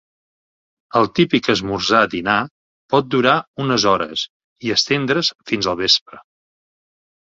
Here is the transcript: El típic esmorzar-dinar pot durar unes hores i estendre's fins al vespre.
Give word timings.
El 0.99 1.09
típic 1.19 1.49
esmorzar-dinar 1.55 2.39
pot 2.95 3.13
durar 3.19 3.37
unes 3.67 3.89
hores 3.95 4.27
i 4.71 4.77
estendre's 4.81 5.35
fins 5.53 5.75
al 5.75 5.83
vespre. 5.87 6.29